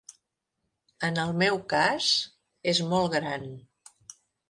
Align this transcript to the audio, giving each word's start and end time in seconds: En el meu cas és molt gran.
En 1.09 1.19
el 1.25 1.35
meu 1.43 1.61
cas 1.75 2.09
és 2.75 2.83
molt 2.91 3.19
gran. 3.19 3.49